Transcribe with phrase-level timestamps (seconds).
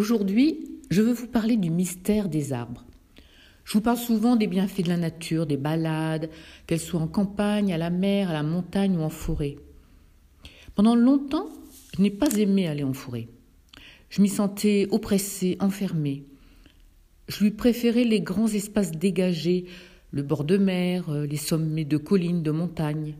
[0.00, 2.86] Aujourd'hui, je veux vous parler du mystère des arbres.
[3.64, 6.30] Je vous parle souvent des bienfaits de la nature, des balades,
[6.66, 9.56] qu'elles soient en campagne, à la mer, à la montagne ou en forêt.
[10.74, 11.50] Pendant longtemps,
[11.94, 13.28] je n'ai pas aimé aller en forêt.
[14.08, 16.24] Je m'y sentais oppressée, enfermée.
[17.28, 19.66] Je lui préférais les grands espaces dégagés,
[20.12, 23.16] le bord de mer, euh, les sommets de collines, de montagnes.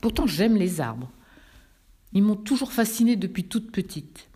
[0.00, 1.10] Pourtant, j'aime les arbres.
[2.12, 4.28] Ils m'ont toujours fascinée depuis toute petite.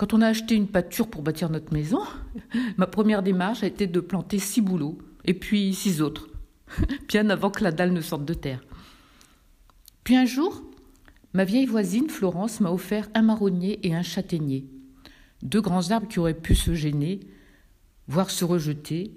[0.00, 2.00] Quand on a acheté une pâture pour bâtir notre maison,
[2.78, 4.96] ma première démarche a été de planter six bouleaux
[5.26, 6.28] et puis six autres,
[7.08, 8.62] bien avant que la dalle ne sorte de terre.
[10.02, 10.62] Puis un jour,
[11.34, 14.64] ma vieille voisine Florence m'a offert un marronnier et un châtaignier,
[15.42, 17.20] deux grands arbres qui auraient pu se gêner,
[18.08, 19.14] voire se rejeter,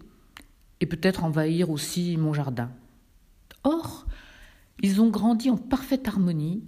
[0.81, 2.69] et peut-être envahir aussi mon jardin.
[3.63, 4.05] Or,
[4.81, 6.61] ils ont grandi en parfaite harmonie,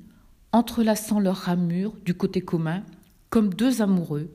[0.54, 2.86] entrelaçant leurs ramures du côté commun
[3.30, 4.32] comme deux amoureux.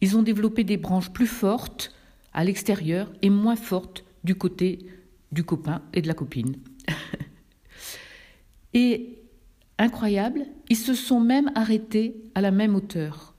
[0.00, 1.94] Ils ont développé des branches plus fortes
[2.32, 4.86] à l'extérieur et moins fortes du côté
[5.32, 6.56] du copain et de la copine.
[8.74, 9.18] et
[9.78, 13.34] incroyable, ils se sont même arrêtés à la même hauteur.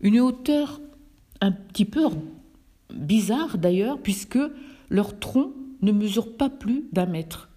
[0.00, 0.80] Une hauteur
[1.40, 2.08] un petit peu
[2.92, 4.38] bizarre d'ailleurs, puisque
[4.90, 7.48] leur tronc ne mesure pas plus d'un mètre.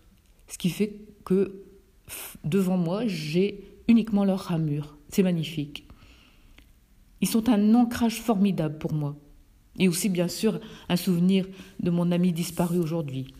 [0.47, 1.63] Ce qui fait que
[2.43, 4.97] devant moi, j'ai uniquement leur ramure.
[5.09, 5.84] C'est magnifique.
[7.25, 9.15] Ils sont un ancrage formidable pour moi.
[9.79, 10.59] Et aussi, bien sûr,
[10.89, 11.47] un souvenir
[11.79, 13.33] de mon ami disparu aujourd'hui.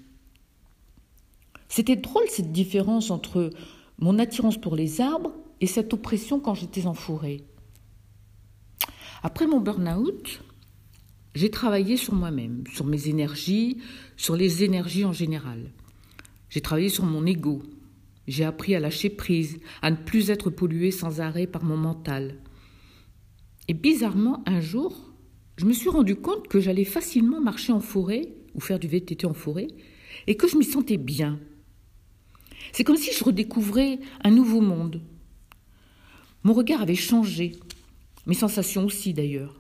[1.69, 3.51] C'était drôle cette différence entre
[3.99, 6.95] mon attirance pour les arbres et cette oppression quand j'étais en.
[9.21, 10.41] Après mon burn-out,
[11.35, 13.77] j'ai travaillé sur moi-même, sur mes énergies,
[14.17, 15.71] sur les énergies en général.
[16.49, 17.61] J'ai travaillé sur mon ego.
[18.27, 22.39] J'ai appris à lâcher prise, à ne plus être pollué sans arrêt par mon mental.
[23.67, 25.11] Et bizarrement, un jour,
[25.57, 29.25] je me suis rendu compte que j'allais facilement marcher en forêt ou faire du VTT
[29.25, 29.67] en forêt
[30.27, 31.39] et que je m'y sentais bien.
[32.71, 35.01] C'est comme si je redécouvrais un nouveau monde.
[36.43, 37.53] Mon regard avait changé,
[38.25, 39.59] mes sensations aussi d'ailleurs.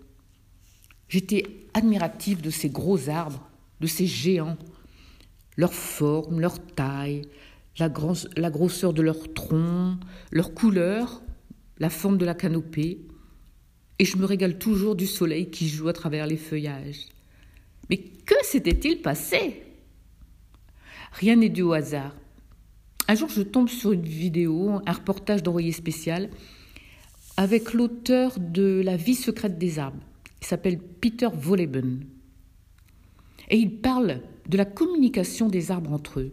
[1.07, 1.43] J'étais
[1.73, 4.57] admirative de ces gros arbres, de ces géants,
[5.55, 7.23] leur forme, leur taille,
[7.79, 7.91] la,
[8.37, 9.97] la grosseur de leur tronc,
[10.31, 11.21] leur couleur,
[11.77, 12.99] la forme de la canopée.
[13.99, 17.07] Et je me régale toujours du soleil qui joue à travers les feuillages.
[17.89, 19.63] Mais que s'était-il passé?
[21.13, 22.13] Rien n'est dû au hasard.
[23.07, 26.29] Un jour, je tombe sur une vidéo, un reportage d'envoyé spécial,
[27.37, 30.03] avec l'auteur de La vie secrète des arbres.
[30.41, 32.05] Il s'appelle Peter Wolleben.
[33.49, 36.31] Et il parle de la communication des arbres entre eux.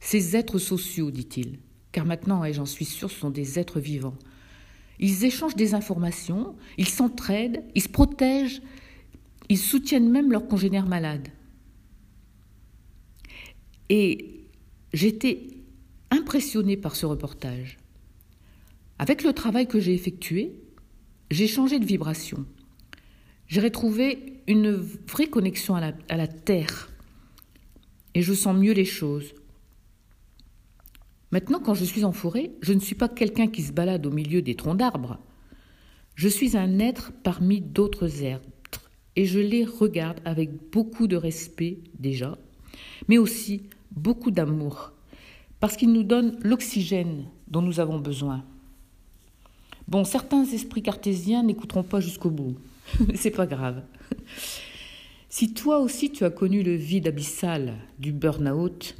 [0.00, 1.58] Ces êtres sociaux, dit-il,
[1.92, 4.16] car maintenant, et j'en suis sûre, ce sont des êtres vivants.
[4.98, 8.62] Ils échangent des informations, ils s'entraident, ils se protègent,
[9.48, 11.28] ils soutiennent même leurs congénères malades.
[13.88, 14.46] Et
[14.92, 15.48] j'étais
[16.10, 17.76] impressionnée par ce reportage.
[18.98, 20.52] Avec le travail que j'ai effectué,
[21.30, 22.46] j'ai changé de vibration.
[23.48, 26.90] J'ai retrouvé une vraie connexion à la, à la terre
[28.14, 29.34] et je sens mieux les choses.
[31.32, 34.10] Maintenant, quand je suis en forêt, je ne suis pas quelqu'un qui se balade au
[34.10, 35.18] milieu des troncs d'arbres.
[36.14, 41.78] Je suis un être parmi d'autres êtres et je les regarde avec beaucoup de respect
[41.98, 42.38] déjà,
[43.08, 44.92] mais aussi beaucoup d'amour,
[45.58, 48.44] parce qu'ils nous donnent l'oxygène dont nous avons besoin.
[49.88, 52.56] Bon, certains esprits cartésiens n'écouteront pas jusqu'au bout.
[53.14, 53.82] C'est pas grave.
[55.28, 58.96] Si toi aussi tu as connu le vide abyssal du burn-out,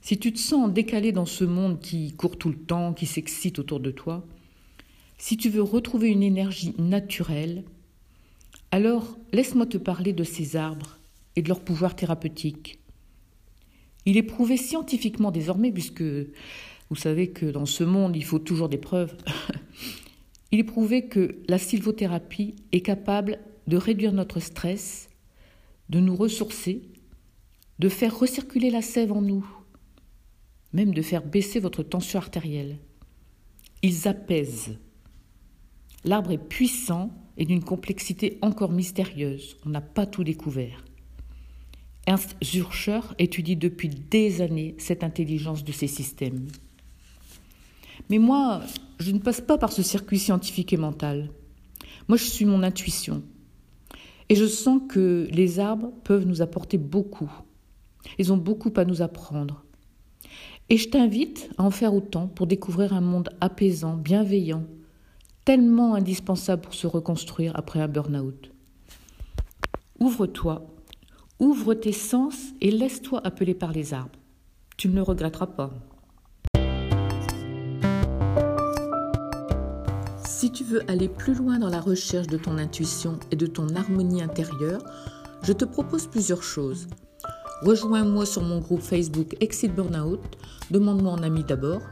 [0.00, 3.58] si tu te sens décalé dans ce monde qui court tout le temps, qui s'excite
[3.58, 4.26] autour de toi,
[5.18, 7.64] si tu veux retrouver une énergie naturelle,
[8.70, 10.98] alors laisse-moi te parler de ces arbres
[11.36, 12.78] et de leur pouvoir thérapeutique.
[14.06, 18.68] Il est prouvé scientifiquement désormais, puisque vous savez que dans ce monde il faut toujours
[18.68, 19.14] des preuves,
[20.52, 23.38] Il est prouvé que la sylvothérapie est capable
[23.68, 25.08] de réduire notre stress,
[25.88, 26.82] de nous ressourcer,
[27.78, 29.46] de faire recirculer la sève en nous,
[30.72, 32.78] même de faire baisser votre tension artérielle.
[33.82, 34.78] Ils apaisent.
[36.04, 39.56] L'arbre est puissant et d'une complexité encore mystérieuse.
[39.66, 40.84] On n'a pas tout découvert.
[42.06, 46.48] Ernst Zürcher étudie depuis des années cette intelligence de ces systèmes.
[48.08, 48.62] Mais moi,
[48.98, 51.30] je ne passe pas par ce circuit scientifique et mental.
[52.08, 53.22] Moi, je suis mon intuition.
[54.28, 57.30] Et je sens que les arbres peuvent nous apporter beaucoup.
[58.18, 59.64] Ils ont beaucoup à nous apprendre.
[60.72, 64.62] Et je t'invite à en faire autant pour découvrir un monde apaisant, bienveillant,
[65.44, 68.52] tellement indispensable pour se reconstruire après un burn-out.
[69.98, 70.64] Ouvre-toi,
[71.40, 74.16] ouvre tes sens et laisse-toi appeler par les arbres.
[74.76, 75.70] Tu ne le regretteras pas.
[80.24, 83.74] Si tu veux aller plus loin dans la recherche de ton intuition et de ton
[83.74, 84.82] harmonie intérieure,
[85.42, 86.86] je te propose plusieurs choses.
[87.62, 90.20] Rejoins-moi sur mon groupe Facebook Exit Burnout,
[90.70, 91.82] demande-moi en ami d'abord.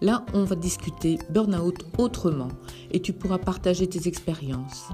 [0.00, 2.48] Là, on va discuter burnout autrement
[2.90, 4.88] et tu pourras partager tes expériences.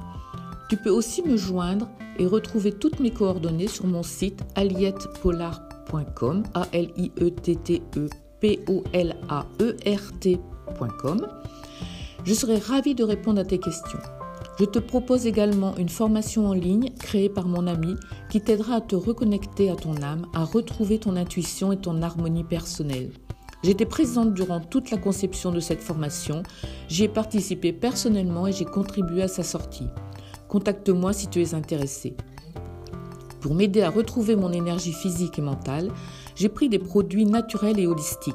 [0.68, 1.88] Tu peux aussi me joindre
[2.18, 7.82] et retrouver toutes mes coordonnées sur mon site aliettepolar.com, a l i e t t
[7.96, 8.08] e
[8.40, 11.26] p o l a e r t.com.
[12.24, 14.00] Je serai ravie de répondre à tes questions.
[14.58, 17.94] Je te propose également une formation en ligne créée par mon ami
[18.28, 22.42] qui t'aidera à te reconnecter à ton âme, à retrouver ton intuition et ton harmonie
[22.42, 23.12] personnelle.
[23.62, 26.42] J'étais présente durant toute la conception de cette formation,
[26.88, 29.86] j'y ai participé personnellement et j'ai contribué à sa sortie.
[30.48, 32.16] Contacte-moi si tu es intéressé.
[33.40, 35.92] Pour m'aider à retrouver mon énergie physique et mentale,
[36.34, 38.34] j'ai pris des produits naturels et holistiques.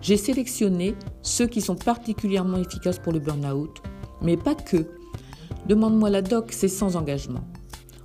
[0.00, 3.82] J'ai sélectionné ceux qui sont particulièrement efficaces pour le burn-out,
[4.22, 4.97] mais pas que.
[5.68, 7.44] Demande-moi la doc, c'est sans engagement.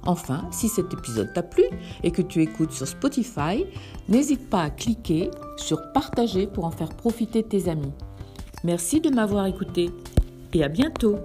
[0.05, 1.63] Enfin, si cet épisode t'a plu
[2.03, 3.65] et que tu écoutes sur Spotify,
[4.09, 7.93] n'hésite pas à cliquer sur partager pour en faire profiter tes amis.
[8.65, 9.91] Merci de m'avoir écouté
[10.53, 11.15] et à bientôt